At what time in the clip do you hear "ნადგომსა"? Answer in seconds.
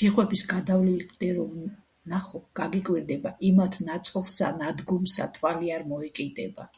4.62-5.30